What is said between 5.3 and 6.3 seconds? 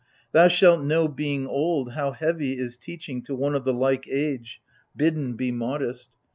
be modest